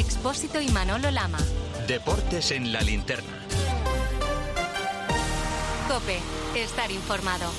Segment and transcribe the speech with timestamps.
[0.00, 1.36] Expósito y Manolo Lama.
[1.86, 3.36] Deportes en la linterna.
[5.88, 6.18] Cope,
[6.54, 7.52] estar informado.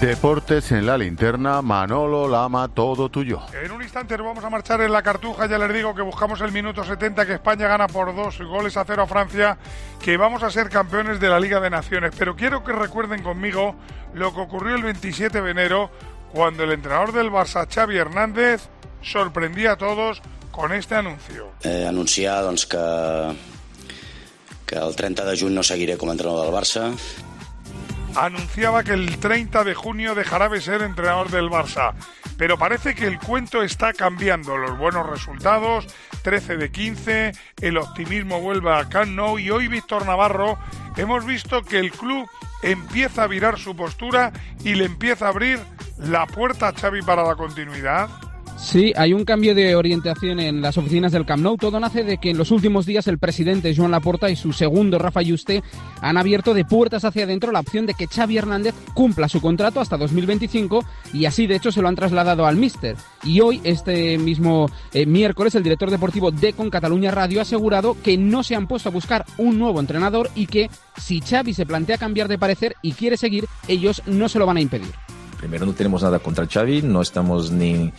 [0.00, 3.40] Deportes en la linterna, Manolo Lama, todo tuyo.
[3.60, 6.40] En un instante nos vamos a marchar en la cartuja, ya les digo que buscamos
[6.42, 9.58] el minuto 70, que España gana por dos goles a cero a Francia,
[10.00, 12.14] que vamos a ser campeones de la Liga de Naciones.
[12.16, 13.74] Pero quiero que recuerden conmigo
[14.14, 15.90] lo que ocurrió el 27 de enero,
[16.32, 18.68] cuando el entrenador del Barça, Xavi Hernández,
[19.02, 20.22] sorprendía a todos
[20.52, 21.50] con este anuncio.
[21.64, 22.78] Eh, anunciar doncs, que,
[24.66, 26.92] que el 30 de juny no seguiré com a entrenador del Barça.
[28.14, 31.94] Anunciaba que el 30 de junio dejará de ser entrenador del Barça.
[32.36, 34.56] Pero parece que el cuento está cambiando.
[34.56, 35.86] Los buenos resultados,
[36.22, 40.58] 13 de 15, el optimismo vuelve a Camp Nou y hoy Víctor Navarro
[40.96, 42.28] hemos visto que el club
[42.62, 44.32] empieza a virar su postura
[44.62, 45.60] y le empieza a abrir
[45.98, 48.08] la puerta a Xavi para la continuidad.
[48.62, 51.56] Sí, hay un cambio de orientación en las oficinas del Camp Nou.
[51.56, 55.00] Todo nace de que en los últimos días el presidente Joan Laporta y su segundo
[55.00, 55.64] Rafa Yuste
[56.00, 59.80] han abierto de puertas hacia adentro la opción de que Xavi Hernández cumpla su contrato
[59.80, 62.96] hasta 2025 y así de hecho se lo han trasladado al míster.
[63.24, 67.96] Y hoy, este mismo eh, miércoles, el director deportivo de Con Cataluña Radio ha asegurado
[68.00, 71.66] que no se han puesto a buscar un nuevo entrenador y que si Xavi se
[71.66, 74.92] plantea cambiar de parecer y quiere seguir, ellos no se lo van a impedir.
[75.36, 77.92] Primero no tenemos nada contra Xavi, no estamos ni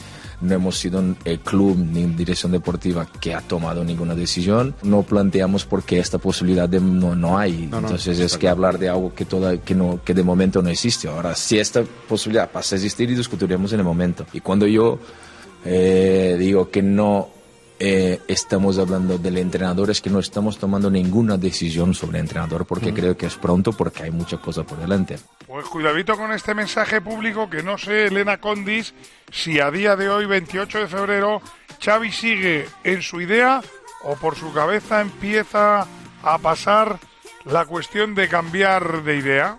[0.44, 4.76] no hemos sido el club ni dirección deportiva que ha tomado ninguna decisión.
[4.84, 7.68] No planteamos porque esta posibilidad de, no, no hay.
[7.68, 10.62] No, no, Entonces es que hablar de algo que, toda, que, no, que de momento
[10.62, 11.08] no existe.
[11.08, 14.26] Ahora, si esta posibilidad pasa a existir y discutiremos en el momento.
[14.34, 15.00] Y cuando yo
[15.66, 17.30] eh, digo que no
[17.80, 22.66] eh, estamos hablando del entrenador, es que no estamos tomando ninguna decisión sobre el entrenador
[22.66, 22.96] porque Mm.
[22.96, 25.18] creo que es pronto porque hay mucha cosa por delante.
[25.48, 28.94] Pues cuidadito con este mensaje público que no sé, Elena Condis,
[29.32, 31.42] si a día de hoy, 28 de febrero,
[31.84, 33.62] Xavi sigue en su idea
[34.04, 35.86] o por su cabeza empieza
[36.24, 37.00] a pasar
[37.46, 39.58] la cuestión de cambiar de idea.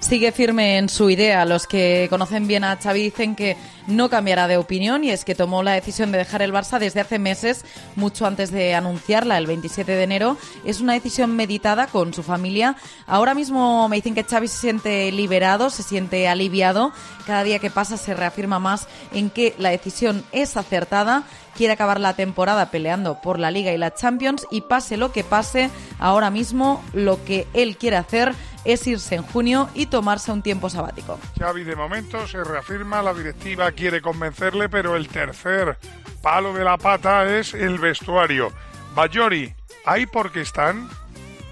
[0.00, 1.44] Sigue firme en su idea.
[1.44, 3.56] Los que conocen bien a Xavi dicen que
[3.88, 7.00] no cambiará de opinión y es que tomó la decisión de dejar el Barça desde
[7.00, 7.64] hace meses,
[7.96, 10.36] mucho antes de anunciarla el 27 de enero.
[10.64, 12.76] Es una decisión meditada con su familia.
[13.06, 16.92] Ahora mismo me dicen que Xavi se siente liberado, se siente aliviado.
[17.26, 21.24] Cada día que pasa se reafirma más en que la decisión es acertada.
[21.56, 25.24] Quiere acabar la temporada peleando por la Liga y la Champions y pase lo que
[25.24, 28.32] pase, ahora mismo lo que él quiere hacer
[28.68, 31.18] es irse en junio y tomarse un tiempo sabático.
[31.38, 35.78] Xavi de momento se reafirma, la directiva quiere convencerle, pero el tercer
[36.22, 38.52] palo de la pata es el vestuario.
[38.94, 39.54] Bayori,
[39.86, 40.88] ¿ahí por qué están?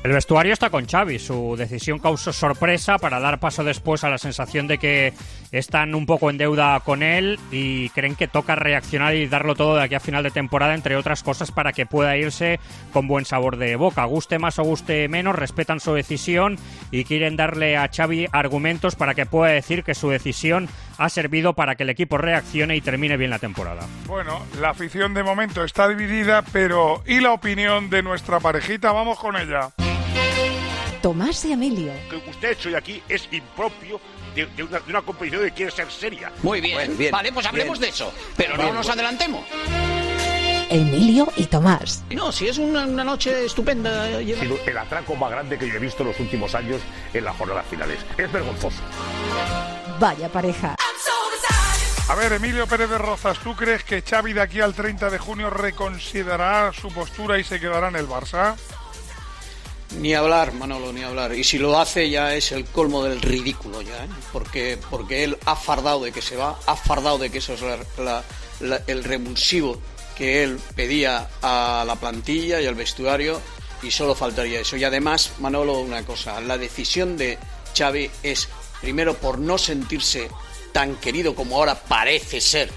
[0.04, 1.18] El vestuario está con Xavi.
[1.18, 5.12] Su decisión causó sorpresa para dar paso después a la sensación de que
[5.50, 9.74] están un poco en deuda con él y creen que toca reaccionar y darlo todo
[9.76, 12.60] de aquí a final de temporada, entre otras cosas, para que pueda irse
[12.92, 14.04] con buen sabor de boca.
[14.04, 16.56] Guste más o guste menos, respetan su decisión
[16.92, 20.68] y quieren darle a Xavi argumentos para que pueda decir que su decisión
[20.98, 23.86] ha servido para que el equipo reaccione y termine bien la temporada.
[24.06, 28.92] Bueno, la afición de momento está dividida, pero ¿y la opinión de nuestra parejita?
[28.92, 29.70] Vamos con ella.
[31.02, 31.92] Tomás y Emilio.
[32.10, 34.00] que usted ha hecho hoy aquí es impropio
[34.34, 36.32] de, de una, de una competición que quiere ser seria.
[36.42, 36.96] Muy bien.
[37.12, 38.12] Vale, pues hablemos de eso.
[38.36, 39.44] Pero no Bien, nos adelantemos.
[40.70, 42.02] Emilio y Tomás.
[42.10, 44.06] No, si es una, una noche estupenda.
[44.18, 46.80] Sido el atraco más grande que yo he visto en los últimos años
[47.14, 47.98] en las jornadas finales.
[48.18, 48.78] Es vergonzoso.
[50.00, 50.74] Vaya pareja.
[52.08, 55.18] A ver, Emilio Pérez de Rozas, ¿tú crees que Xavi de aquí al 30 de
[55.18, 58.54] junio reconsiderará su postura y se quedará en el Barça?
[59.98, 61.32] Ni hablar, Manolo, ni hablar.
[61.34, 64.08] Y si lo hace ya es el colmo del ridículo ya, ¿eh?
[64.32, 67.62] porque, porque él ha fardado de que se va, ha fardado de que eso es
[67.62, 68.22] la- la-
[68.60, 69.80] la- el revulsivo
[70.16, 73.40] que él pedía a la plantilla y al vestuario
[73.82, 74.76] y solo faltaría eso.
[74.76, 77.38] Y además, Manolo, una cosa, la decisión de
[77.76, 78.48] Xavi es
[78.80, 80.30] primero por no sentirse
[80.72, 82.70] tan querido como ahora parece ser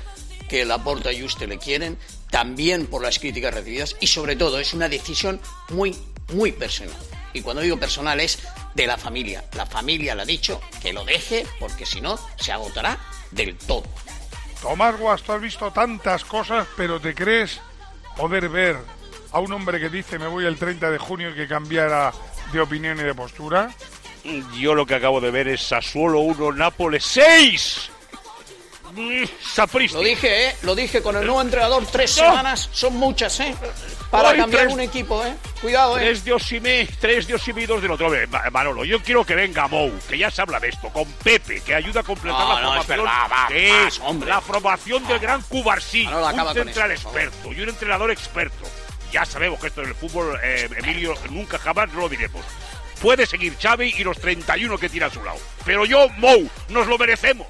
[0.47, 1.97] que Laporta y usted le quieren,
[2.29, 5.39] también por las críticas recibidas y sobre todo es una decisión
[5.69, 5.95] muy,
[6.33, 6.97] muy personal.
[7.33, 8.39] Y cuando digo personal es
[8.74, 9.45] de la familia.
[9.56, 13.00] La familia le ha dicho que lo deje porque si no se agotará
[13.31, 13.83] del todo.
[14.61, 17.59] Tomás Guas, tú has visto tantas cosas, pero ¿te crees
[18.17, 18.77] poder ver
[19.31, 22.11] a un hombre que dice me voy el 30 de junio y que cambiara
[22.51, 23.71] de opinión y de postura?
[24.57, 27.89] Yo lo que acabo de ver es Sassuolo 1, Nápoles 6.
[29.53, 29.95] Sapristi.
[29.97, 30.56] Lo dije, ¿eh?
[30.63, 31.85] Lo dije con el nuevo entrenador.
[31.89, 32.23] Tres No.
[32.23, 33.55] semanas son muchas, ¿eh?
[34.12, 35.35] Para Ay, cambiar tres- un equipo, ¿eh?
[35.61, 36.01] Cuidado, ¿eh?
[36.06, 38.09] Tres de Osimé, tres de Osimé y dos del otro.
[38.51, 41.75] Manolo, yo quiero que venga Mou, que ya se habla de esto, con Pepe, que
[41.75, 43.06] ayuda a completar No, la no, es formación.
[43.06, 44.29] verdad, va, Sí, más, hombre.
[44.29, 48.63] La formación del gran Cubarsí, un central eso, experto y un entrenador experto.
[49.11, 52.45] Ya sabemos que esto en el fútbol, eh, Emilio, nunca jamás no lo diremos.
[53.01, 55.39] Puede seguir Xavi y los 31 que tira a su lado.
[55.65, 57.47] Pero yo, Mou, nos lo merecemos.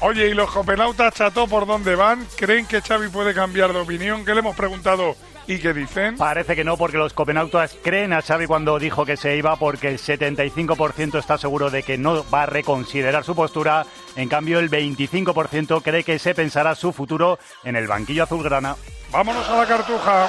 [0.00, 2.24] Oye, ¿y los copenautas, Chato, por dónde van?
[2.36, 4.24] ¿Creen que Xavi puede cambiar de opinión?
[4.24, 6.16] ¿Qué le hemos preguntado y qué dicen?
[6.16, 9.88] Parece que no, porque los copenautas creen a Xavi cuando dijo que se iba, porque
[9.88, 13.86] el 75% está seguro de que no va a reconsiderar su postura.
[14.16, 18.76] En cambio, el 25% cree que se pensará su futuro en el banquillo azulgrana.
[19.12, 20.28] Vámonos a la cartuja.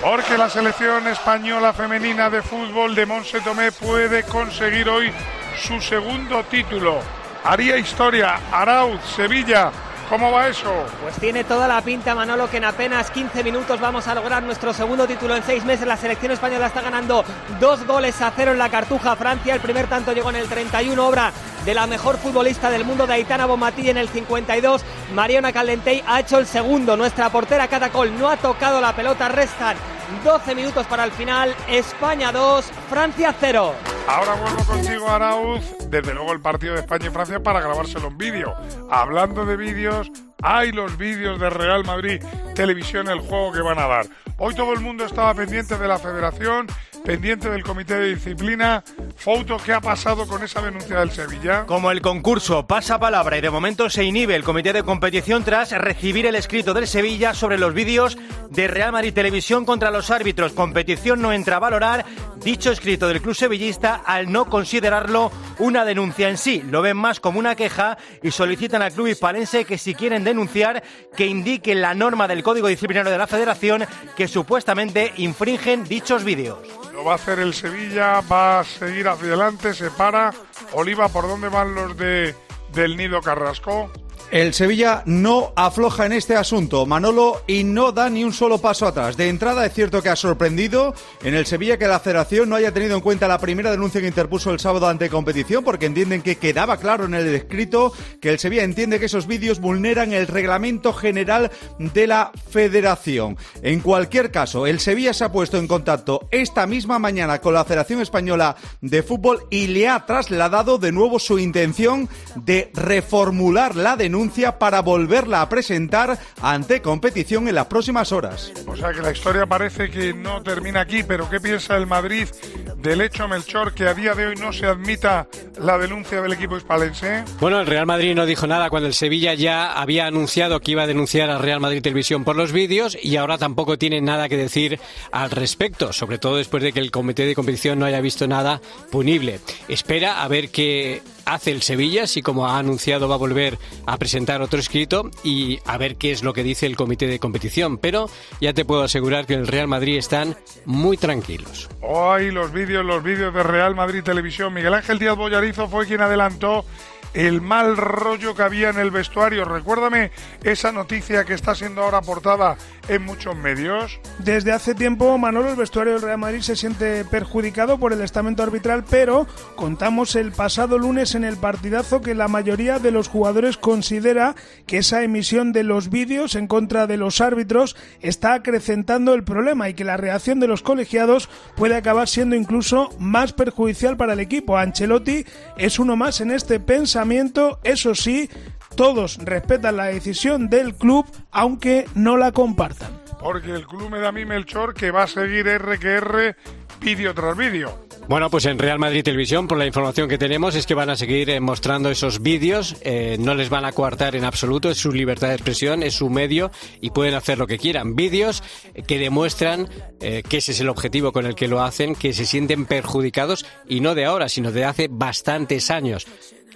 [0.00, 5.12] Porque la selección española femenina de fútbol de Monse Tomé puede conseguir hoy
[5.56, 6.98] su segundo título.
[7.44, 8.40] Haría historia.
[8.50, 9.70] Arauz, Sevilla.
[10.12, 10.70] ¿Cómo va eso?
[11.00, 14.74] Pues tiene toda la pinta, Manolo, que en apenas 15 minutos vamos a lograr nuestro
[14.74, 15.86] segundo título en seis meses.
[15.86, 17.24] La selección española está ganando
[17.58, 19.54] dos goles a cero en la cartuja Francia.
[19.54, 21.32] El primer tanto llegó en el 31, obra
[21.64, 23.48] de la mejor futbolista del mundo, de Aitana
[23.78, 24.82] en el 52.
[25.14, 26.94] Mariona Caldentey ha hecho el segundo.
[26.94, 29.30] Nuestra portera Catacol no ha tocado la pelota.
[29.30, 29.78] Restan
[30.24, 31.54] 12 minutos para el final.
[31.68, 33.91] España 2, Francia 0.
[34.06, 35.62] Ahora vuelvo contigo, Arauz.
[35.88, 38.54] Desde luego el partido de España y Francia para grabárselo en vídeo.
[38.90, 40.10] Hablando de vídeos,
[40.42, 42.22] hay los vídeos de Real Madrid
[42.54, 44.06] Televisión, el juego que van a dar.
[44.38, 46.66] Hoy todo el mundo estaba pendiente de la federación,
[47.04, 48.82] pendiente del comité de disciplina.
[49.16, 51.64] Fouto, ¿qué ha pasado con esa denuncia del Sevilla?
[51.66, 55.72] Como el concurso pasa palabra y de momento se inhibe el comité de competición tras
[55.72, 58.16] recibir el escrito del Sevilla sobre los vídeos
[58.50, 60.52] de Real Madrid Televisión contra los árbitros.
[60.52, 62.04] Competición no entra a valorar
[62.42, 66.62] dicho escrito del club sevillista al no considerarlo una denuncia en sí.
[66.68, 70.82] Lo ven más como una queja y solicitan al club hispalense que si quieren denunciar
[71.16, 73.84] que indique la norma del Código Disciplinario de la Federación
[74.16, 76.58] que supuestamente infringen dichos vídeos.
[76.92, 80.32] Lo va a hacer el Sevilla, va a seguir hacia adelante, se para.
[80.72, 82.34] Oliva, ¿por dónde van los de
[82.72, 83.90] del Nido Carrasco?
[84.32, 88.86] El Sevilla no afloja en este asunto, Manolo, y no da ni un solo paso
[88.86, 89.18] atrás.
[89.18, 92.72] De entrada es cierto que ha sorprendido en el Sevilla que la federación no haya
[92.72, 96.36] tenido en cuenta la primera denuncia que interpuso el sábado ante competición, porque entienden que
[96.36, 97.92] quedaba claro en el escrito
[98.22, 103.36] que el Sevilla entiende que esos vídeos vulneran el reglamento general de la federación.
[103.60, 107.66] En cualquier caso, el Sevilla se ha puesto en contacto esta misma mañana con la
[107.66, 113.94] Federación Española de Fútbol y le ha trasladado de nuevo su intención de reformular la
[113.94, 114.21] denuncia
[114.58, 118.52] para volverla a presentar ante competición en las próximas horas.
[118.66, 122.28] O sea que la historia parece que no termina aquí, pero ¿qué piensa el Madrid
[122.76, 125.26] del hecho Melchor que a día de hoy no se admita
[125.60, 127.24] la denuncia del equipo hispalense?
[127.40, 130.84] Bueno, el Real Madrid no dijo nada cuando el Sevilla ya había anunciado que iba
[130.84, 134.36] a denunciar al Real Madrid Televisión por los vídeos y ahora tampoco tiene nada que
[134.36, 134.78] decir
[135.10, 138.60] al respecto, sobre todo después de que el comité de competición no haya visto nada
[138.90, 139.40] punible.
[139.68, 143.96] Espera a ver qué hace el Sevilla, si como ha anunciado va a volver a
[143.96, 147.78] presentar otro escrito y a ver qué es lo que dice el comité de competición.
[147.78, 148.08] Pero
[148.40, 151.68] ya te puedo asegurar que el Real Madrid están muy tranquilos.
[151.80, 154.54] Hoy los vídeos, los vídeos de Real Madrid Televisión.
[154.54, 156.64] Miguel Ángel Díaz Bollarizo fue quien adelantó
[157.14, 159.44] el mal rollo que había en el vestuario.
[159.44, 160.10] Recuérdame
[160.42, 162.56] esa noticia que está siendo ahora portada
[162.88, 164.00] en muchos medios.
[164.18, 168.42] Desde hace tiempo, Manolo, el vestuario del Real Madrid se siente perjudicado por el estamento
[168.42, 173.56] arbitral, pero contamos el pasado lunes en el partidazo que la mayoría de los jugadores
[173.56, 174.34] considera
[174.66, 179.68] que esa emisión de los vídeos en contra de los árbitros está acrecentando el problema
[179.68, 184.20] y que la reacción de los colegiados puede acabar siendo incluso más perjudicial para el
[184.20, 184.56] equipo.
[184.56, 185.24] Ancelotti
[185.56, 186.60] es uno más en este
[187.02, 188.30] pensamiento, eso sí,
[188.76, 192.92] todos respetan la decisión del club, aunque no la compartan.
[193.18, 196.36] Porque el club me da a mí Melchor que va a seguir R que R
[196.80, 197.76] vídeo tras vídeo.
[198.08, 200.96] Bueno, pues en Real Madrid Televisión, por la información que tenemos, es que van a
[200.96, 204.92] seguir eh, mostrando esos vídeos, eh, no les van a coartar en absoluto, es su
[204.92, 207.96] libertad de expresión, es su medio y pueden hacer lo que quieran.
[207.96, 208.42] Vídeos
[208.86, 209.68] que demuestran
[210.00, 213.44] eh, que ese es el objetivo con el que lo hacen, que se sienten perjudicados
[213.68, 216.06] y no de ahora, sino de hace bastantes años.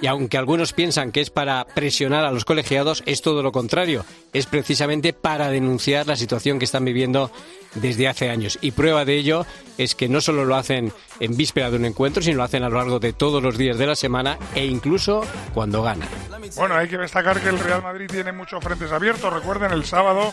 [0.01, 4.05] Y aunque algunos piensan que es para presionar a los colegiados, es todo lo contrario.
[4.33, 7.31] Es precisamente para denunciar la situación que están viviendo
[7.75, 8.59] desde hace años.
[8.61, 9.47] Y prueba de ello
[9.79, 12.69] es que no solo lo hacen en víspera de un encuentro, sino lo hacen a
[12.69, 15.23] lo largo de todos los días de la semana e incluso
[15.55, 16.09] cuando ganan.
[16.57, 19.33] Bueno, hay que destacar que el Real Madrid tiene muchos frentes abiertos.
[19.33, 20.33] Recuerden, el sábado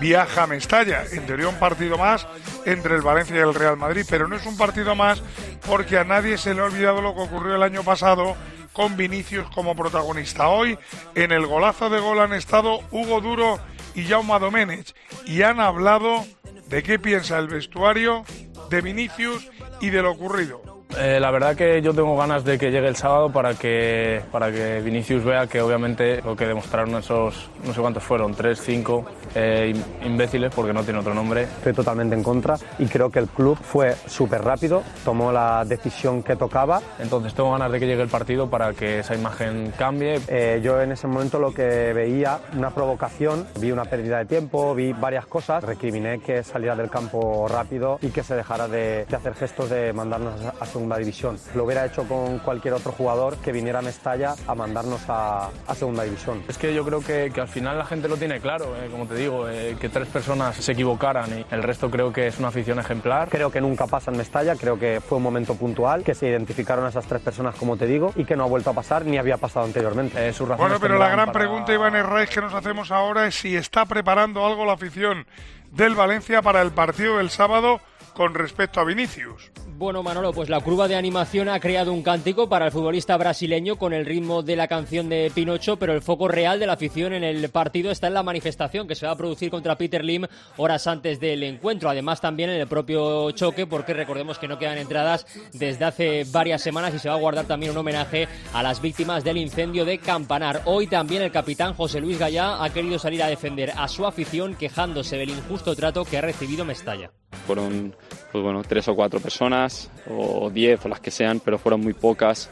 [0.00, 1.04] viaja a Mestalla.
[1.12, 2.26] En teoría un partido más
[2.66, 5.22] entre el Valencia y el Real Madrid, pero no es un partido más
[5.66, 8.36] porque a nadie se le ha olvidado lo que ocurrió el año pasado
[8.74, 10.48] con Vinicius como protagonista.
[10.48, 10.76] Hoy
[11.14, 13.58] en el golazo de gol han estado Hugo Duro
[13.94, 16.26] y Jaume Domenech y han hablado
[16.66, 18.24] de qué piensa el vestuario
[18.68, 19.48] de Vinicius
[19.80, 20.73] y de lo ocurrido.
[20.98, 24.52] Eh, la verdad que yo tengo ganas de que llegue el sábado para que, para
[24.52, 29.04] que Vinicius vea que obviamente lo que demostraron esos, no sé cuántos fueron, tres, cinco
[29.34, 29.74] eh,
[30.04, 31.42] imbéciles, porque no tiene otro nombre.
[31.42, 36.22] Estoy totalmente en contra y creo que el club fue súper rápido, tomó la decisión
[36.22, 36.80] que tocaba.
[36.98, 40.20] Entonces tengo ganas de que llegue el partido para que esa imagen cambie.
[40.28, 44.74] Eh, yo en ese momento lo que veía, una provocación, vi una pérdida de tiempo,
[44.74, 49.16] vi varias cosas, recriminé que saliera del campo rápido y que se dejara de, de
[49.16, 51.38] hacer gestos de mandarnos a segunda división.
[51.54, 55.74] Lo hubiera hecho con cualquier otro jugador que viniera a Mestalla a mandarnos a, a
[55.74, 56.42] segunda división.
[56.46, 59.06] Es que yo creo que, que, al final la gente lo tiene claro, eh, como
[59.06, 62.48] te digo, eh, que tres personas se equivocaran y el resto creo que es una
[62.48, 63.30] afición ejemplar.
[63.30, 66.84] Creo que nunca pasa en Mestalla, creo que fue un momento puntual, que se identificaron
[66.84, 69.16] a esas tres personas, como te digo, y que no ha vuelto a pasar ni
[69.16, 70.28] había pasado anteriormente.
[70.28, 71.38] Eh, sus bueno, pero la gran para...
[71.38, 75.26] pregunta, Iván Herraiz, que nos hacemos ahora es si está preparando algo la afición
[75.70, 77.80] del Valencia para el partido del sábado
[78.14, 79.50] con respecto a Vinicius.
[79.76, 83.76] Bueno, Manolo, pues la curva de animación ha creado un cántico para el futbolista brasileño
[83.76, 87.12] con el ritmo de la canción de Pinocho, pero el foco real de la afición
[87.12, 90.26] en el partido está en la manifestación que se va a producir contra Peter Lim
[90.56, 91.90] horas antes del encuentro.
[91.90, 96.62] Además, también en el propio choque, porque recordemos que no quedan entradas desde hace varias
[96.62, 99.98] semanas y se va a guardar también un homenaje a las víctimas del incendio de
[99.98, 100.62] Campanar.
[100.66, 104.54] Hoy también el capitán José Luis Gallá ha querido salir a defender a su afición
[104.54, 107.10] quejándose del injusto trato que ha recibido Mestalla.
[107.46, 107.94] Fueron
[108.32, 111.92] pues bueno, tres o cuatro personas, o diez, o las que sean, pero fueron muy
[111.92, 112.50] pocas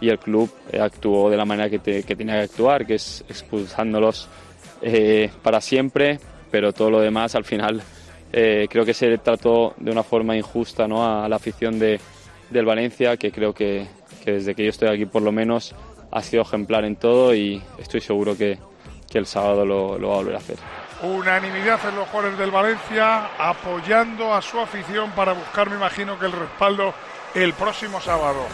[0.00, 2.94] y el club eh, actuó de la manera que, te, que, tenía que actuar, que
[2.94, 4.28] es expulsándolos
[4.82, 6.18] eh, para siempre,
[6.50, 7.82] pero todo lo demás al final
[8.32, 11.04] eh, creo que se trató de una forma injusta ¿no?
[11.04, 11.98] a la afición de,
[12.50, 13.86] del Valencia, que creo que,
[14.24, 15.74] desde que yo estoy aquí por lo menos
[16.10, 18.58] ha sido ejemplar en todo y estoy seguro que,
[19.10, 20.83] que el sábado lo va a volver a hacer.
[21.02, 26.26] Unanimidad en los jugadores del Valencia apoyando a su afición para buscar, me imagino, que
[26.26, 26.94] el respaldo
[27.34, 28.46] el próximo sábado.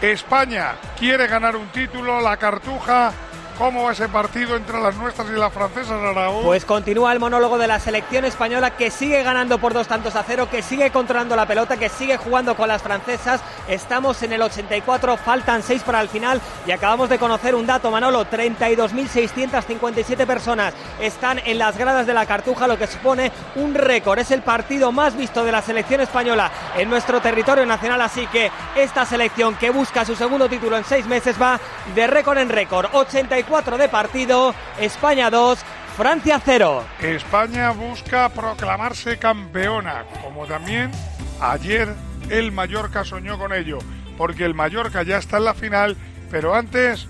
[0.00, 3.12] España quiere ganar un título, la Cartuja
[3.60, 6.44] ¿Cómo va ese partido entre las nuestras y las francesas, Araújo?
[6.44, 10.22] Pues continúa el monólogo de la selección española que sigue ganando por dos tantos a
[10.22, 13.42] cero, que sigue controlando la pelota, que sigue jugando con las francesas.
[13.68, 17.90] Estamos en el 84, faltan seis para el final y acabamos de conocer un dato,
[17.90, 18.24] Manolo.
[18.24, 24.20] 32.657 personas están en las gradas de la Cartuja, lo que supone un récord.
[24.20, 28.50] Es el partido más visto de la selección española en nuestro territorio nacional, así que
[28.74, 31.60] esta selección que busca su segundo título en seis meses va
[31.94, 32.88] de récord en récord.
[32.94, 35.58] 84 de partido, España 2,
[35.96, 36.84] Francia 0.
[37.00, 40.92] España busca proclamarse campeona, como también
[41.40, 41.92] ayer
[42.28, 43.78] el Mallorca soñó con ello,
[44.16, 45.96] porque el Mallorca ya está en la final,
[46.30, 47.08] pero antes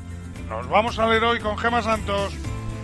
[0.49, 2.33] nos vamos al héroe con Gema Santos.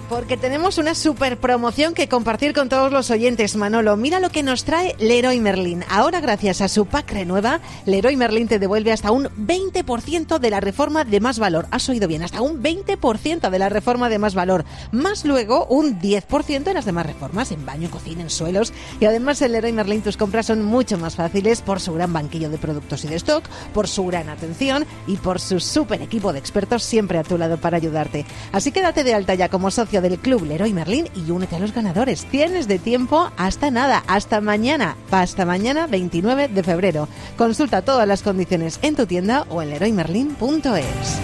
[0.09, 3.97] Porque tenemos una super promoción que compartir con todos los oyentes, Manolo.
[3.97, 5.85] Mira lo que nos trae Leroy Merlin.
[5.91, 10.61] Ahora, gracias a su pack renueva, Leroy Merlin te devuelve hasta un 20% de la
[10.61, 11.67] reforma de más valor.
[11.73, 14.65] Has oído bien, hasta un 20% de la reforma de más valor.
[14.93, 18.73] Más luego un 10% en las demás reformas, en baño, cocina, en suelos.
[19.01, 22.49] Y además en Leroy Merlin tus compras son mucho más fáciles por su gran banquillo
[22.49, 23.45] de productos y de stock,
[23.75, 27.57] por su gran atención y por su super equipo de expertos siempre a tu lado
[27.57, 28.25] para ayudarte.
[28.53, 31.59] Así que date de alta ya como socio del Club Leroy Merlin y únete a
[31.59, 32.25] los ganadores.
[32.27, 37.09] Tienes de tiempo hasta nada, hasta mañana, hasta mañana 29 de febrero.
[37.37, 41.21] Consulta todas las condiciones en tu tienda o en leroymerlin.es.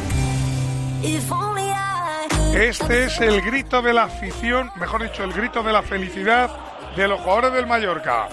[2.54, 6.50] Este es el grito de la afición, mejor dicho, el grito de la felicidad
[6.96, 8.28] de los jugadores del Mallorca.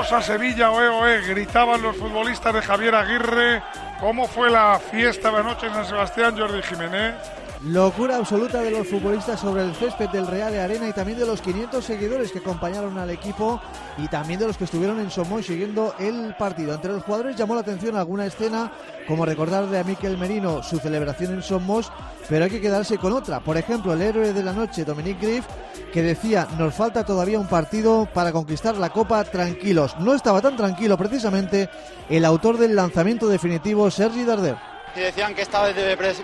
[0.00, 3.62] Vamos a Sevilla, oe, oe, gritaban los futbolistas de Javier Aguirre.
[4.00, 7.16] ¿Cómo fue la fiesta de anoche en San Sebastián, Jordi Jiménez?
[7.64, 11.26] Locura absoluta de los futbolistas sobre el césped del Real de Arena y también de
[11.26, 13.60] los 500 seguidores que acompañaron al equipo
[13.98, 16.72] y también de los que estuvieron en Somoy siguiendo el partido.
[16.72, 18.72] Entre los jugadores llamó la atención alguna escena,
[19.06, 21.92] como recordarle a Miquel Merino su celebración en Somos,
[22.30, 23.40] pero hay que quedarse con otra.
[23.40, 25.44] Por ejemplo, el héroe de la noche, Dominic Griff,
[25.92, 29.96] que decía, nos falta todavía un partido para conquistar la Copa tranquilos.
[29.98, 31.68] No estaba tan tranquilo precisamente
[32.08, 34.56] el autor del lanzamiento definitivo, Sergi Darder
[34.94, 35.68] y decían que estaba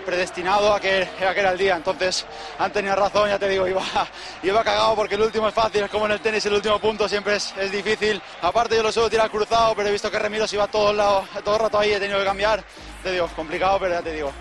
[0.05, 1.75] predestinado a que, a que era el día.
[1.75, 2.25] Entonces
[2.59, 3.81] han tenido razón, ya te digo, iba,
[4.43, 7.07] iba cagado porque el último es fácil, es como en el tenis, el último punto
[7.07, 8.21] siempre es, es difícil.
[8.41, 10.97] Aparte yo lo suelo tirar cruzado, pero he visto que Remiro se iba todo el,
[10.97, 12.63] lado, todo el rato ahí, he tenido que cambiar.
[13.03, 14.31] Te digo, complicado, pero ya te digo,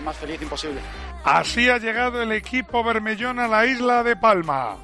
[0.00, 0.80] más feliz imposible.
[1.24, 4.76] Así ha llegado el equipo Bermellón a la isla de Palma.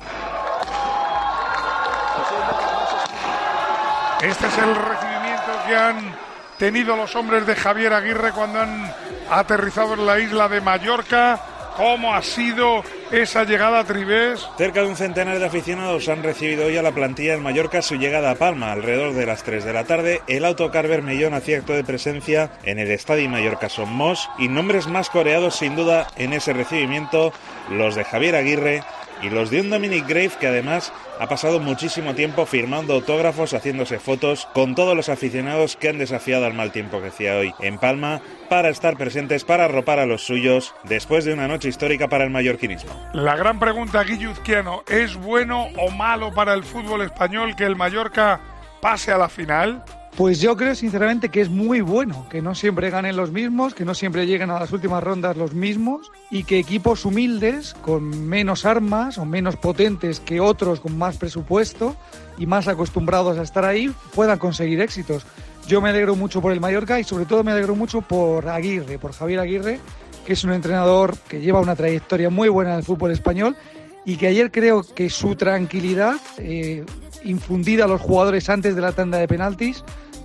[4.22, 6.29] Este es el recibimiento que han
[6.60, 8.92] tenido los hombres de Javier Aguirre cuando han
[9.30, 11.40] aterrizado en la isla de Mallorca.
[11.74, 14.46] ¿Cómo ha sido esa llegada a Tribés?
[14.58, 17.94] Cerca de un centenar de aficionados han recibido hoy a la plantilla en Mallorca su
[17.94, 20.20] llegada a Palma alrededor de las 3 de la tarde.
[20.26, 25.08] El autocar Bermellón hacía acto de presencia en el Estadio Mallorca Somos y nombres más
[25.08, 27.32] coreados sin duda en ese recibimiento,
[27.70, 28.82] los de Javier Aguirre
[29.22, 33.98] y los de un Dominic Grave que además ha pasado muchísimo tiempo firmando autógrafos, haciéndose
[33.98, 37.78] fotos con todos los aficionados que han desafiado al mal tiempo que hacía hoy en
[37.78, 42.24] Palma para estar presentes, para arropar a los suyos después de una noche histórica para
[42.24, 42.92] el mallorquinismo.
[43.12, 48.40] La gran pregunta, Guilluzquiano, ¿es bueno o malo para el fútbol español que el Mallorca
[48.80, 49.84] pase a la final?
[50.20, 53.86] Pues yo creo sinceramente que es muy bueno que no siempre ganen los mismos, que
[53.86, 58.66] no siempre lleguen a las últimas rondas los mismos y que equipos humildes, con menos
[58.66, 61.96] armas o menos potentes que otros con más presupuesto
[62.36, 65.24] y más acostumbrados a estar ahí, puedan conseguir éxitos.
[65.66, 68.98] Yo me alegro mucho por el Mallorca y sobre todo me alegro mucho por Aguirre,
[68.98, 69.80] por Javier Aguirre,
[70.26, 73.56] que es un entrenador que lleva una trayectoria muy buena en el fútbol español
[74.04, 76.84] y que ayer creo que su tranquilidad, eh,
[77.24, 79.82] infundida a los jugadores antes de la tanda de penaltis,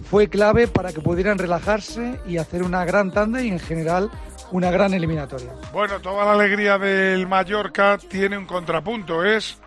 [0.09, 4.09] fue clave para que pudieran relajarse y hacer una gran tanda y en general
[4.51, 5.51] una gran eliminatoria.
[5.73, 9.57] Bueno, toda la alegría del Mallorca tiene un contrapunto, es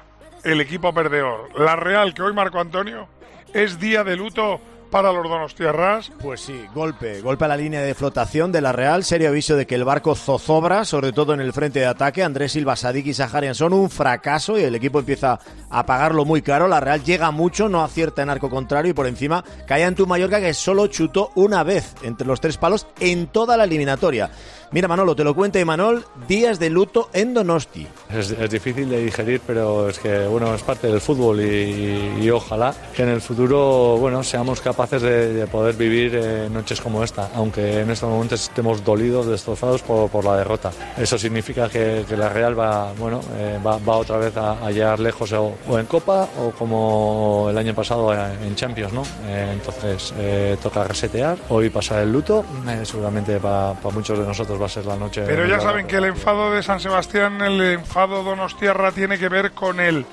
[0.44, 1.58] el equipo perdedor.
[1.58, 3.08] La Real, que hoy Marco Antonio,
[3.52, 6.10] es día de luto para los Donostiarras.
[6.20, 9.66] Pues sí, golpe, golpe a la línea de flotación de la Real, serio aviso de
[9.66, 12.22] que el barco zozobra, sobre todo en el frente de ataque.
[12.22, 15.38] Andrés Silva, Sadik y Saharian son un fracaso y el equipo empieza
[15.70, 16.68] a pagarlo muy caro.
[16.68, 20.08] La Real llega mucho, no acierta en arco contrario y por encima cae ante un
[20.08, 24.30] Mallorca que solo chutó una vez entre los tres palos en toda la eliminatoria.
[24.70, 27.86] Mira, Manolo, te lo cuenta Imanol, días de luto en Donosti.
[28.10, 32.30] Es, es, difícil de digerir, pero es que, bueno, es parte del fútbol y, y
[32.30, 37.02] ojalá que en el futuro, bueno, seamos capaces de, de poder vivir eh, noches como
[37.02, 40.70] esta, aunque en estos momentos estemos dolidos, destrozados por, por la derrota.
[40.96, 44.70] Eso significa que, que la Real va, bueno, eh, va, va, otra vez a, a
[44.70, 49.02] llegar lejos o, o, en Copa o como el año pasado en Champions, ¿no?
[49.26, 50.14] Eh, entonces,
[50.62, 52.44] toca resetear, hoy pasar el luto,
[52.84, 55.24] seguramente para, para muchos de nosotros va a ser la noche.
[55.26, 59.50] Pero ya saben que el enfado de San Sebastián, el enfado Donostiarra tiene que ver
[59.50, 60.06] con el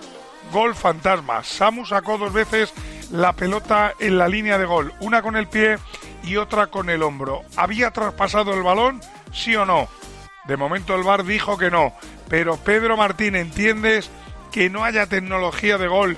[0.51, 1.43] gol fantasma.
[1.43, 2.73] Samu sacó dos veces
[3.11, 5.77] la pelota en la línea de gol, una con el pie
[6.23, 7.43] y otra con el hombro.
[7.55, 9.01] ¿Había traspasado el balón?
[9.33, 9.87] ¿Sí o no?
[10.45, 11.93] De momento el VAR dijo que no,
[12.29, 14.09] pero Pedro Martín, ¿entiendes
[14.51, 16.17] que no haya tecnología de gol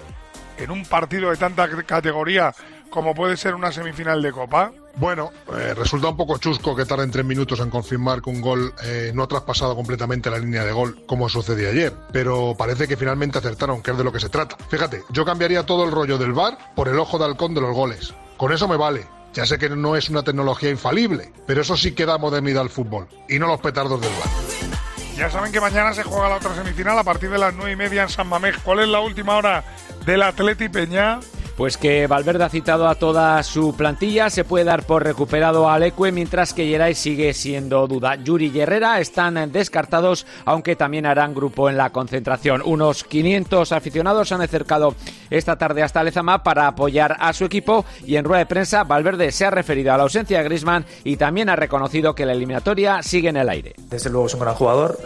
[0.58, 2.54] en un partido de tanta categoría
[2.89, 4.71] como puede ser una semifinal de Copa?
[4.98, 8.74] Bueno, eh, resulta un poco chusco que tarden tres minutos en confirmar que un gol
[8.84, 11.94] eh, no ha traspasado completamente la línea de gol, como sucedió ayer.
[12.12, 14.58] Pero parece que finalmente acertaron, que es de lo que se trata.
[14.70, 17.76] Fíjate, yo cambiaría todo el rollo del VAR por el ojo de halcón de los
[17.76, 18.14] goles.
[18.38, 19.06] Con eso me vale.
[19.34, 22.72] Ya sé que no es una tecnología infalible, pero eso sí que da modernidad al
[22.72, 23.08] fútbol.
[23.30, 24.48] Y no los petardos del VAR.
[25.16, 27.76] Ya saben que mañana se juega la otra semifinal a partir de las nueve y
[27.76, 28.58] media en San Mamés.
[28.64, 29.64] ¿Cuál es la última hora
[30.06, 31.20] del Atleti Peña?
[31.58, 35.74] Pues que Valverde ha citado a toda su plantilla, se puede dar por recuperado a
[35.74, 38.13] Alecue, mientras que Geray sigue siendo duda.
[38.13, 42.62] Yuri y Herrera están descartados, aunque también harán grupo en la concentración.
[42.63, 44.93] Unos 500 aficionados se han acercado
[45.32, 49.32] esta tarde hasta Lezama para apoyar a su equipo y en rueda de prensa Valverde
[49.32, 53.02] se ha referido a la ausencia de Griezmann y también ha reconocido que la eliminatoria
[53.02, 53.74] sigue en el aire.
[53.89, 55.00] Desde luego es un gran jugador,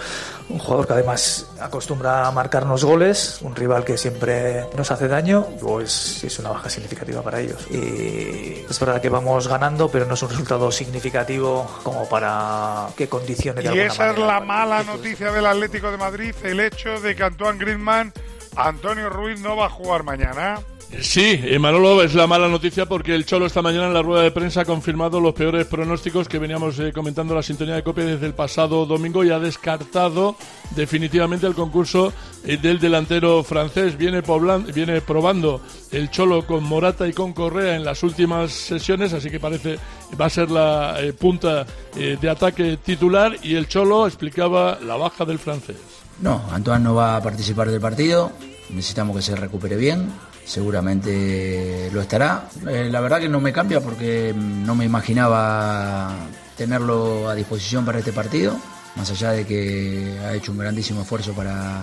[0.52, 5.46] un jugador que además acostumbra a marcarnos goles, un rival que siempre nos hace daño,
[5.62, 7.66] pues es una baja significativa para ellos.
[7.72, 13.08] Y es verdad que vamos ganando, pero no es un resultado significativo como para que
[13.08, 17.16] condicione de Y esa es la mala noticia del Atlético de Madrid, el hecho de
[17.16, 18.14] que Antoine Griezmann,
[18.56, 20.60] Antonio Ruiz no va a jugar mañana.
[21.00, 24.32] Sí, Manolo, es la mala noticia porque el Cholo esta mañana en la rueda de
[24.32, 28.26] prensa ha confirmado los peores pronósticos que veníamos eh, comentando la sintonía de copia desde
[28.26, 30.36] el pasado domingo y ha descartado
[30.76, 33.98] definitivamente el concurso eh, del delantero francés.
[33.98, 39.14] Viene, poblando, viene probando el Cholo con Morata y con Correa en las últimas sesiones,
[39.14, 39.78] así que parece
[40.20, 44.96] va a ser la eh, punta eh, de ataque titular y el Cholo explicaba la
[44.96, 45.78] baja del francés.
[46.20, 48.32] No, Antoine no va a participar del partido,
[48.70, 50.12] necesitamos que se recupere bien,
[50.52, 52.50] seguramente lo estará.
[52.68, 56.12] Eh, la verdad que no me cambia porque no me imaginaba
[56.58, 58.58] tenerlo a disposición para este partido,
[58.98, 61.82] más allá de que ha hecho un grandísimo esfuerzo para,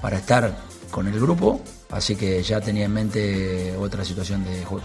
[0.00, 0.56] para estar
[0.90, 4.84] con el grupo, así que ya tenía en mente otra situación de juego.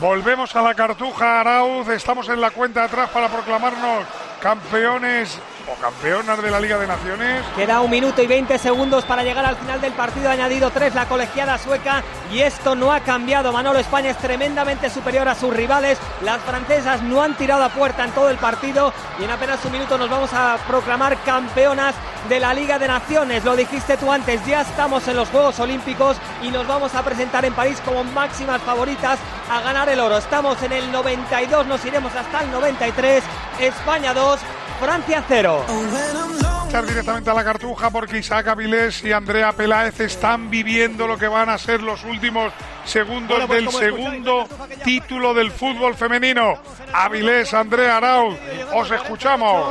[0.00, 1.88] Volvemos a la cartuja, Arauz.
[1.88, 4.04] Estamos en la cuenta atrás para proclamarnos
[4.40, 5.36] campeones
[5.80, 7.44] campeonas de la Liga de Naciones.
[7.56, 10.28] Queda un minuto y 20 segundos para llegar al final del partido.
[10.28, 13.52] Ha añadido tres la colegiada sueca y esto no ha cambiado.
[13.52, 15.98] Manolo España es tremendamente superior a sus rivales.
[16.22, 19.72] Las francesas no han tirado a puerta en todo el partido y en apenas un
[19.72, 21.94] minuto nos vamos a proclamar campeonas
[22.28, 23.44] de la Liga de Naciones.
[23.44, 27.44] Lo dijiste tú antes, ya estamos en los Juegos Olímpicos y nos vamos a presentar
[27.44, 29.18] en París como máximas favoritas
[29.50, 30.18] a ganar el oro.
[30.18, 33.22] Estamos en el 92, nos iremos hasta el 93.
[33.60, 34.40] España 2,
[34.82, 35.64] Francia 0.
[36.66, 41.28] Echar directamente a la cartuja porque Isaac Avilés y Andrea Peláez están viviendo lo que
[41.28, 42.52] van a ser los últimos
[42.84, 44.48] segundos Bueno, pues del segundo
[44.82, 46.54] título del fútbol femenino.
[46.92, 48.36] Avilés, Andrea Arauz,
[48.74, 49.66] os escuchamos.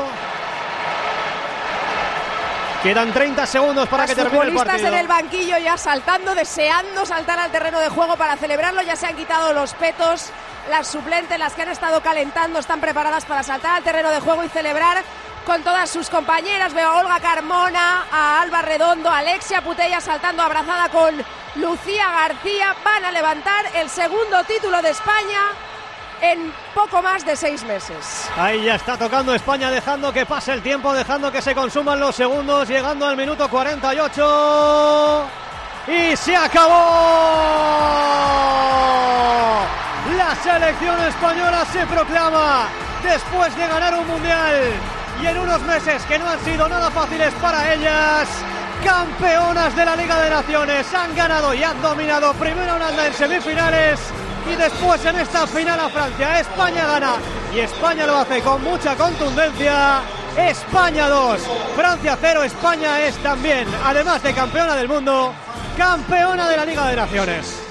[2.84, 4.94] Quedan 30 segundos para Las que termine el futbolistas partido.
[4.94, 8.82] en el banquillo ya saltando, deseando saltar al terreno de juego para celebrarlo.
[8.82, 10.32] Ya se han quitado los petos.
[10.70, 14.44] Las suplentes, las que han estado calentando, están preparadas para saltar al terreno de juego
[14.44, 15.04] y celebrar
[15.46, 16.74] con todas sus compañeras.
[16.74, 21.16] Veo a Olga Carmona, a Alba Redondo, a Alexia Putella saltando abrazada con
[21.56, 22.76] Lucía García.
[22.84, 25.40] Van a levantar el segundo título de España
[26.22, 28.30] en poco más de seis meses.
[28.38, 32.16] Ahí ya está tocando España, dejando que pase el tiempo, dejando que se consuman los
[32.16, 35.26] segundos, llegando al minuto 48.
[35.88, 36.72] Y se acabó.
[40.16, 42.68] La selección española se proclama
[43.04, 44.74] después de ganar un mundial
[45.22, 48.30] y en unos meses que no han sido nada fáciles para ellas.
[48.84, 54.00] Campeonas de la Liga de Naciones han ganado y han dominado primero Holanda en semifinales
[54.50, 56.40] y después en esta final a Francia.
[56.40, 57.16] España gana
[57.54, 60.02] y España lo hace con mucha contundencia.
[60.38, 61.42] España 2,
[61.76, 62.44] Francia 0.
[62.44, 65.34] España es también, además de campeona del mundo,
[65.78, 67.71] campeona de la Liga de Naciones.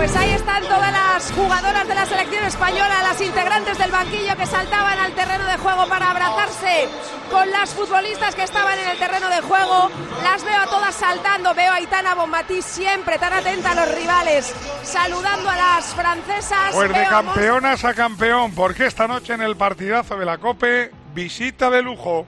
[0.00, 4.46] Pues ahí están todas las jugadoras de la selección española, las integrantes del banquillo que
[4.46, 6.88] saltaban al terreno de juego para abrazarse
[7.30, 9.90] con las futbolistas que estaban en el terreno de juego.
[10.22, 14.54] Las veo a todas saltando, veo a Itana Bonmatí siempre tan atenta a los rivales,
[14.82, 16.70] saludando a las francesas.
[16.72, 21.68] Pues de campeonas a campeón, porque esta noche en el partidazo de la COPE, visita
[21.68, 22.26] de lujo.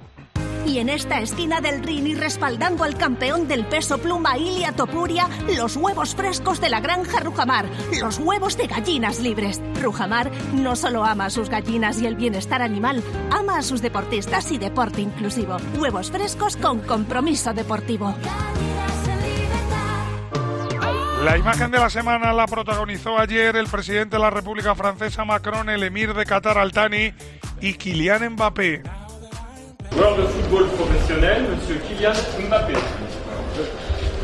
[0.65, 5.29] Y en esta esquina del ring y respaldando al campeón del peso pluma Ilia Topuria,
[5.57, 7.67] los huevos frescos de la granja Rujamar,
[8.01, 9.61] los huevos de gallinas libres.
[9.81, 14.51] Rujamar no solo ama a sus gallinas y el bienestar animal, ama a sus deportistas
[14.53, 15.57] y deporte inclusivo.
[15.79, 18.15] Huevos frescos con compromiso deportivo.
[21.25, 25.69] La imagen de la semana la protagonizó ayer el presidente de la República Francesa Macron,
[25.69, 27.13] el emir de Qatar Altani
[27.61, 28.83] y Kylian Mbappé.
[29.95, 32.15] Joueur de fútbol profesional, Monsieur Kylian
[32.47, 32.75] Mbappé.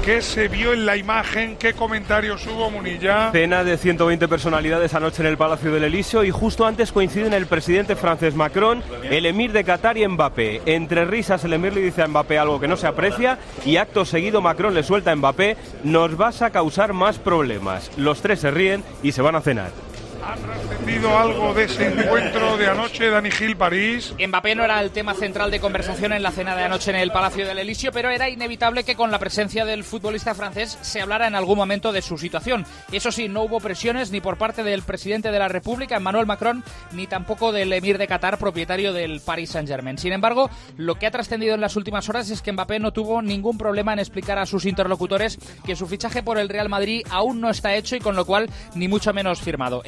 [0.03, 1.57] ¿Qué se vio en la imagen?
[1.57, 3.31] ¿Qué comentarios hubo, Munilla?
[3.31, 7.45] Cena de 120 personalidades anoche en el Palacio del Elíseo y justo antes coinciden el
[7.45, 10.63] presidente francés Macron, el emir de Qatar y Mbappé.
[10.65, 14.07] Entre risas el emir le dice a Mbappé algo que no se aprecia y acto
[14.07, 17.91] seguido Macron le suelta a Mbappé, nos vas a causar más problemas.
[17.99, 19.88] Los tres se ríen y se van a cenar.
[20.29, 24.15] ¿Ha trascendido algo de ese encuentro de anoche, Dani Gil, París?
[24.19, 27.11] Mbappé no era el tema central de conversación en la cena de anoche en el
[27.11, 31.29] Palacio del Elíseo, pero era inevitable que con la presencia del futbolista francés se hablara
[31.29, 32.67] en algún momento de su situación.
[32.93, 36.63] Eso sí, no hubo presiones ni por parte del presidente de la República, Emmanuel Macron,
[36.93, 39.97] ni tampoco del emir de Qatar, propietario del Paris Saint-Germain.
[39.97, 43.23] Sin embargo, lo que ha trascendido en las últimas horas es que Mbappé no tuvo
[43.23, 47.41] ningún problema en explicar a sus interlocutores que su fichaje por el Real Madrid aún
[47.41, 49.81] no está hecho y con lo cual ni mucho menos firmado.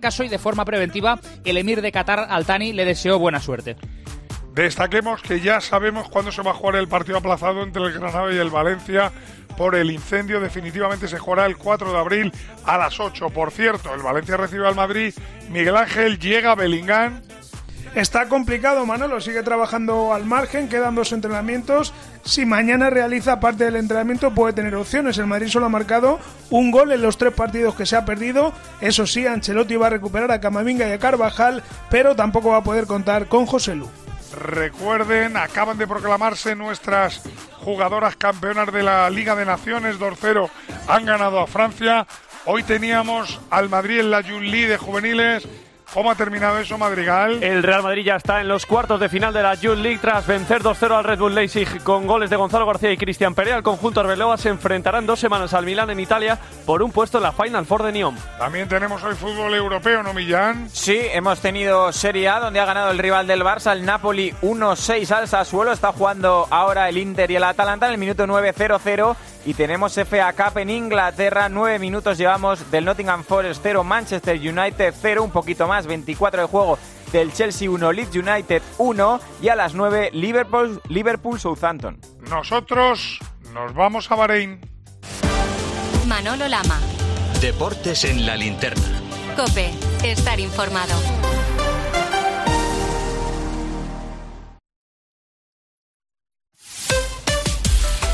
[0.00, 3.76] Caso y de forma preventiva, el emir de Qatar, Altani, le deseó buena suerte.
[4.54, 8.32] Destaquemos que ya sabemos cuándo se va a jugar el partido aplazado entre el Granada
[8.32, 9.12] y el Valencia
[9.56, 10.40] por el incendio.
[10.40, 12.32] Definitivamente se jugará el 4 de abril
[12.64, 13.28] a las 8.
[13.30, 15.12] Por cierto, el Valencia recibe al Madrid.
[15.50, 17.20] Miguel Ángel llega a Bellingham.
[17.96, 19.22] Está complicado, Manolo.
[19.22, 21.94] Sigue trabajando al margen, quedan dos entrenamientos.
[22.26, 25.16] Si mañana realiza parte del entrenamiento, puede tener opciones.
[25.16, 28.52] El Madrid solo ha marcado un gol en los tres partidos que se ha perdido.
[28.82, 32.64] Eso sí, Ancelotti va a recuperar a Camavinga y a Carvajal, pero tampoco va a
[32.64, 33.88] poder contar con José Lu.
[34.38, 37.22] Recuerden, acaban de proclamarse nuestras
[37.64, 40.50] jugadoras campeonas de la Liga de Naciones 2-0.
[40.88, 42.06] Han ganado a Francia.
[42.44, 45.48] Hoy teníamos al Madrid en la Junli de juveniles.
[45.94, 47.42] ¿Cómo ha terminado eso, Madrigal?
[47.42, 50.26] El Real Madrid ya está en los cuartos de final de la Youth League tras
[50.26, 53.56] vencer 2-0 al Red Bull Leipzig con goles de Gonzalo García y Cristian Perea.
[53.56, 57.16] El conjunto Arbeloa se enfrentará en dos semanas al Milán en Italia por un puesto
[57.18, 58.16] en la Final Four de Nyon.
[58.38, 60.68] También tenemos hoy fútbol europeo, ¿no, Millán?
[60.70, 65.10] Sí, hemos tenido Serie A donde ha ganado el rival del Barça, el Napoli 1-6
[65.12, 65.72] al Sassuolo.
[65.72, 69.16] Está jugando ahora el Inter y el Atalanta en el minuto 9 0-0.
[69.46, 71.48] Y tenemos FA Cup en Inglaterra.
[71.48, 76.48] Nueve minutos llevamos del Nottingham Forest 0, Manchester United 0, un poquito más, 24 de
[76.48, 76.78] juego
[77.12, 82.00] del Chelsea 1, Leeds United 1 y a las 9 Liverpool, Liverpool Southampton.
[82.28, 83.20] Nosotros
[83.54, 84.60] nos vamos a Bahrein.
[86.08, 86.80] Manolo Lama.
[87.40, 89.00] Deportes en la linterna.
[89.36, 89.70] Cope,
[90.02, 91.15] estar informado.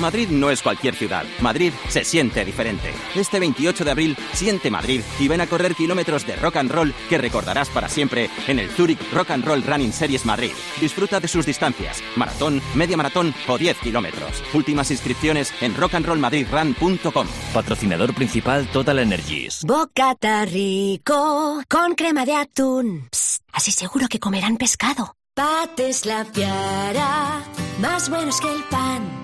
[0.00, 1.24] Madrid no es cualquier ciudad.
[1.40, 2.92] Madrid se siente diferente.
[3.14, 6.94] Este 28 de abril, siente Madrid y ven a correr kilómetros de rock and roll
[7.08, 10.52] que recordarás para siempre en el Zurich Rock and Roll Running Series Madrid.
[10.80, 14.42] Disfruta de sus distancias, maratón, media maratón o 10 kilómetros.
[14.52, 17.26] Últimas inscripciones en rockandrollmadridrun.com.
[17.52, 19.64] Patrocinador principal Total Energies.
[19.64, 23.08] Bocata rico con crema de atún.
[23.12, 25.14] Psst, así seguro que comerán pescado.
[25.34, 27.44] Pates la piara,
[27.80, 29.17] más buenos que el pan.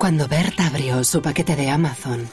[0.00, 2.26] Cuando Berta abrió su paquete de Amazon,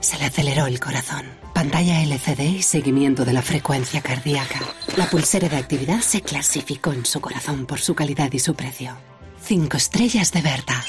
[0.00, 1.24] se le aceleró el corazón.
[1.54, 4.58] Pantalla LCD y seguimiento de la frecuencia cardíaca.
[4.96, 8.96] La pulsera de actividad se clasificó en su corazón por su calidad y su precio.
[9.40, 10.82] Cinco estrellas de Berta.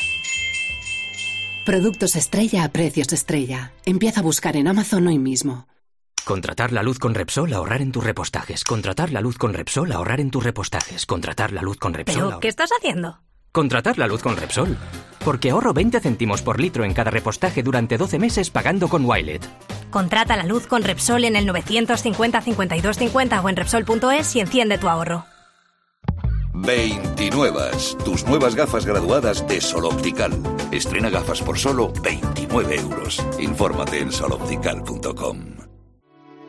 [1.67, 3.73] Productos estrella a precios estrella.
[3.85, 5.67] Empieza a buscar en Amazon hoy mismo.
[6.25, 8.63] Contratar la luz con Repsol, ahorrar en tus repostajes.
[8.63, 11.05] Contratar la luz con Repsol, ahorrar en tus repostajes.
[11.05, 12.23] Contratar la luz con Repsol.
[12.29, 13.19] ¿Pero qué estás haciendo?
[13.51, 14.77] Contratar la luz con Repsol.
[15.23, 19.47] Porque ahorro 20 céntimos por litro en cada repostaje durante 12 meses pagando con Wilet.
[19.89, 24.77] Contrata la luz con Repsol en el 950 52 50 o en Repsol.es y enciende
[24.77, 25.25] tu ahorro.
[26.53, 27.61] 29.
[28.03, 30.31] Tus nuevas gafas graduadas de Sol Optical.
[30.71, 33.23] Estrena gafas por solo 29 euros.
[33.39, 35.66] Infórmate en soloptical.com.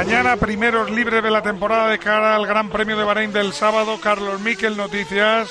[0.00, 4.00] Mañana primeros libres de la temporada de cara al Gran Premio de Bahrein del sábado.
[4.02, 5.50] Carlos Miquel, noticias.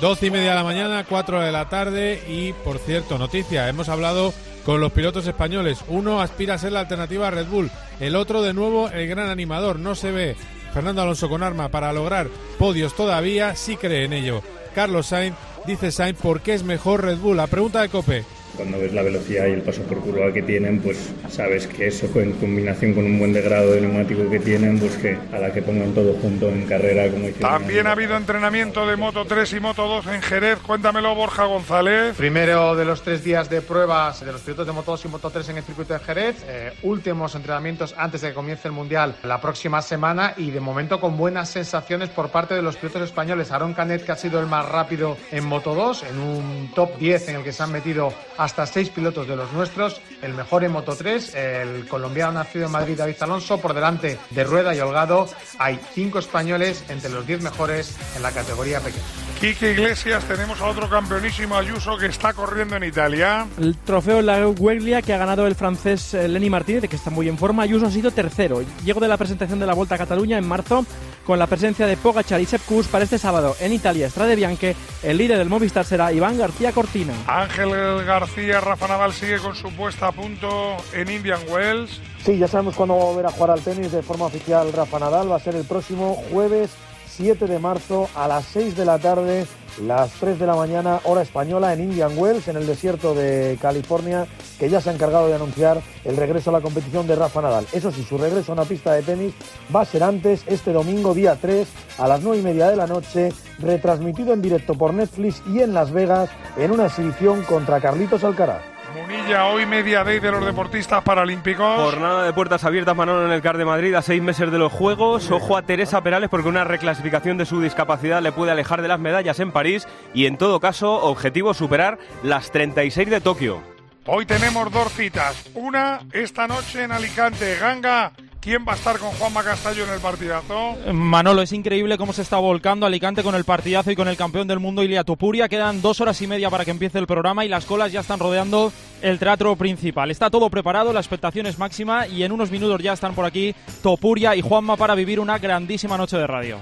[0.00, 3.90] 12 y media de la mañana, 4 de la tarde y, por cierto, noticia, hemos
[3.90, 4.32] hablado
[4.64, 5.84] con los pilotos españoles.
[5.88, 9.28] Uno aspira a ser la alternativa a Red Bull, el otro de nuevo el gran
[9.28, 9.78] animador.
[9.78, 10.36] No se ve
[10.72, 12.28] Fernando Alonso con arma para lograr
[12.58, 14.40] podios todavía, sí cree en ello.
[14.74, 17.36] Carlos Sainz dice Sainz por qué es mejor Red Bull.
[17.36, 18.24] La pregunta de Cope.
[18.56, 22.08] Cuando ves la velocidad y el paso por curva que tienen, pues sabes que eso
[22.20, 25.62] en combinación con un buen degrado de neumático que tienen, pues que a la que
[25.62, 27.50] pongan todo junto en carrera como hicieron.
[27.50, 30.58] También ha habido entrenamiento de Moto 3 y Moto 2 en Jerez.
[30.58, 32.16] Cuéntamelo, Borja González.
[32.16, 35.30] Primero de los tres días de pruebas de los pilotos de Moto 2 y Moto
[35.30, 36.44] 3 en el circuito de Jerez.
[36.46, 41.00] Eh, últimos entrenamientos antes de que comience el Mundial la próxima semana y de momento
[41.00, 43.50] con buenas sensaciones por parte de los pilotos españoles.
[43.50, 47.28] Aaron Canet, que ha sido el más rápido en Moto 2, en un top 10
[47.28, 50.72] en el que se han metido hasta seis pilotos de los nuestros, el mejor en
[50.72, 55.28] Moto 3, el colombiano nacido en Madrid David Alonso, por delante de Rueda y Holgado,
[55.58, 59.04] hay cinco españoles entre los diez mejores en la categoría pequeña.
[59.40, 63.46] Quique Iglesias, tenemos a otro campeonísimo Ayuso que está corriendo en Italia.
[63.58, 67.28] El trofeo La Gueglia que ha ganado el francés eh, Lenny Martínez, que está muy
[67.28, 67.62] en forma.
[67.64, 68.62] Ayuso ha sido tercero.
[68.84, 70.84] Llego de la presentación de la Vuelta a Cataluña en marzo
[71.24, 74.76] con la presencia de Pogachar y Sepp Kuss para este sábado en Italia, Strade Bianche.
[75.02, 77.14] El líder del Movistar será Iván García Cortina.
[77.26, 77.70] Ángel
[78.04, 82.00] García, Rafa Nadal sigue con su puesta a punto en Indian Wells.
[82.24, 84.98] Sí, ya sabemos cuándo va a volver a jugar al tenis de forma oficial Rafa
[84.98, 85.30] Nadal.
[85.30, 86.70] Va a ser el próximo jueves
[87.16, 89.46] 7 de marzo a las 6 de la tarde,
[89.82, 94.26] las 3 de la mañana, hora española, en Indian Wells, en el desierto de California,
[94.58, 97.66] que ya se ha encargado de anunciar el regreso a la competición de Rafa Nadal.
[97.72, 99.34] Eso sí, su regreso a una pista de tenis
[99.74, 102.86] va a ser antes, este domingo, día 3, a las 9 y media de la
[102.86, 108.24] noche, retransmitido en directo por Netflix y en Las Vegas, en una exhibición contra Carlitos
[108.24, 108.71] Alcaraz.
[108.94, 111.80] Munilla, hoy media day de los deportistas paralímpicos.
[111.80, 114.70] Jornada de puertas abiertas, Manolo, en el CAR de Madrid, a seis meses de los
[114.70, 115.30] Juegos.
[115.30, 119.00] Ojo a Teresa Perales porque una reclasificación de su discapacidad le puede alejar de las
[119.00, 123.62] medallas en París y, en todo caso, objetivo superar las 36 de Tokio.
[124.06, 125.48] Hoy tenemos dos citas.
[125.54, 127.56] Una esta noche en Alicante.
[127.58, 130.76] Ganga, ¿Quién va a estar con Juanma Castaño en el partidazo?
[130.92, 134.48] Manolo, es increíble cómo se está volcando Alicante con el partidazo y con el campeón
[134.48, 135.48] del mundo Ilia Tupuria.
[135.48, 138.18] Quedan dos horas y media para que empiece el programa y las colas ya están
[138.18, 140.10] rodeando el teatro principal.
[140.10, 143.54] Está todo preparado, la expectación es máxima y en unos minutos ya están por aquí
[143.80, 146.58] Topuria y Juanma para vivir una grandísima noche de radio.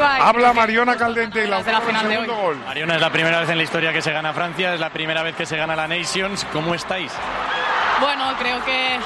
[0.00, 2.24] Habla Mariona Caldente y la, de la final de hoy.
[2.24, 2.56] segundo gol.
[2.56, 5.22] Mariona, es la primera vez en la historia que se gana Francia, es la primera
[5.22, 6.44] vez que se gana la Nations.
[6.52, 7.12] ¿Cómo estáis?
[8.00, 8.98] Bueno, creo que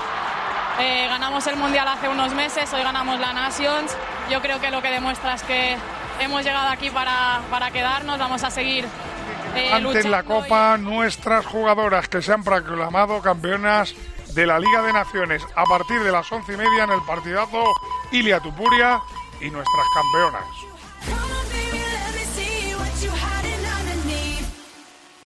[0.81, 3.97] eh, ganamos el Mundial hace unos meses, hoy ganamos la Nations.
[4.31, 5.77] Yo creo que lo que demuestra es que
[6.21, 8.87] hemos llegado aquí para, para quedarnos, vamos a seguir
[9.55, 13.95] eh, Ante en la Copa nuestras jugadoras que se han proclamado campeonas
[14.35, 17.65] de la Liga de Naciones a partir de las once y media en el partidazo
[18.13, 19.01] Ilia Tupuria
[19.41, 20.45] y nuestras campeonas.